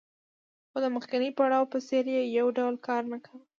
خو 0.69 0.77
د 0.83 0.85
مخکیني 0.95 1.29
پړاو 1.37 1.71
په 1.73 1.77
څېر 1.87 2.05
یې 2.15 2.23
یو 2.37 2.47
ډول 2.57 2.75
کار 2.87 3.03
نه 3.11 3.17
کاوه 3.25 3.43